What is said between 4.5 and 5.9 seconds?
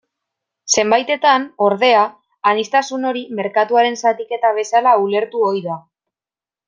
bezala ulertu ohi da.